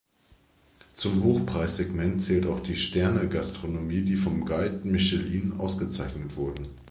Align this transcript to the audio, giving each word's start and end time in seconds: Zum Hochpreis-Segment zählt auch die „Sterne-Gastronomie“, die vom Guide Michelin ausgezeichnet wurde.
Zum 0.95 1.23
Hochpreis-Segment 1.23 2.23
zählt 2.23 2.47
auch 2.47 2.63
die 2.63 2.75
„Sterne-Gastronomie“, 2.75 4.01
die 4.01 4.15
vom 4.15 4.47
Guide 4.47 4.79
Michelin 4.83 5.53
ausgezeichnet 5.59 6.35
wurde. 6.37 6.67